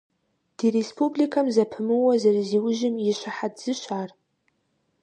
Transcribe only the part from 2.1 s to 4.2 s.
зэрызиужьым и щыхьэт зыщ ар.